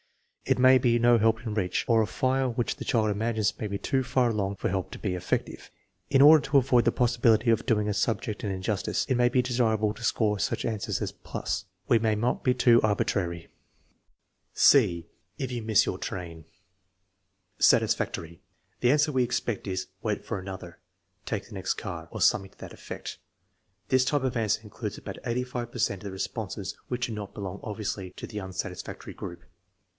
There 0.47 0.57
may 0.59 0.79
be 0.79 0.97
no 0.99 1.19
help 1.19 1.45
in 1.45 1.53
reach, 1.53 1.85
or 1.87 2.01
a 2.01 2.07
fire 2.07 2.49
which 2.49 2.75
the 2.75 2.83
child 2.83 3.09
imagines 3.11 3.57
may 3.59 3.67
be 3.67 3.77
too 3.77 4.03
far 4.03 4.31
along 4.31 4.55
for 4.55 4.67
help 4.67 4.91
to 4.91 4.99
be 4.99 5.13
effective. 5.13 5.69
In 6.09 6.21
order 6.23 6.43
to 6.49 6.57
avoid 6.57 6.83
the 6.85 6.91
possibility 6.91 7.51
of 7.51 7.67
doing 7.67 7.87
a 7.87 7.93
subject 7.93 8.43
an 8.43 8.51
injustice, 8.51 9.05
it 9.07 9.15
may 9.15 9.29
be 9.29 9.43
desirable 9.43 9.93
to 9.93 10.03
score 10.03 10.39
such 10.39 10.65
answers 10.65 10.99
plus. 11.23 11.65
We 11.87 11.99
must 11.99 12.17
not 12.17 12.43
be 12.43 12.53
too 12.55 12.81
arbitrary. 12.81 13.47
(c) 14.53 15.07
// 15.25 15.37
you 15.37 15.61
miss 15.61 15.85
your 15.85 15.99
train 15.99 16.45
Satisfactory. 17.59 18.41
The 18.81 18.91
answer 18.91 19.11
we 19.11 19.23
expect 19.23 19.67
is, 19.67 19.87
"Wait 20.01 20.25
.for 20.25 20.39
another," 20.39 20.79
"Take 21.27 21.47
the 21.47 21.53
next 21.53 21.75
car," 21.75 22.09
or 22.11 22.19
something 22.19 22.49
to 22.51 22.57
that 22.57 22.73
effect. 22.73 23.19
This 23.89 24.03
type 24.03 24.23
of 24.23 24.35
answer 24.35 24.61
includes 24.63 24.97
about 24.97 25.19
85 25.23 25.71
per 25.71 25.77
cent 25.79 26.01
of 26.01 26.05
the 26.05 26.11
responses 26.11 26.75
which 26.87 27.05
do 27.05 27.13
not 27.13 27.35
belong 27.35 27.59
obviously 27.63 28.13
in 28.17 28.27
the 28.27 28.39
unsatisfactory 28.39 29.13
group. 29.13 29.43